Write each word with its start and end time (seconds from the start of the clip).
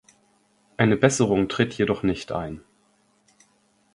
Eine 0.77 0.97
Besserung 0.97 1.47
tritt 1.47 1.75
jedoch 1.75 2.01
nicht 2.01 2.31
ein. 2.31 2.61